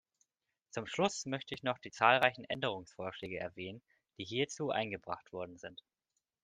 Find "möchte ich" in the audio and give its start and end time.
1.27-1.61